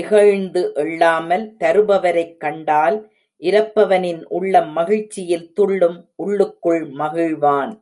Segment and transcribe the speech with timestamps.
[0.00, 2.96] இகழ்ந்து எள்ளாமல் தருபவரைக் கண்டால்
[3.42, 7.72] இரப்பவனின் உள்ளம் மகிழ்ச்சியில் துள்ளும் உள்ளுக்குள் மகிழ்வான்.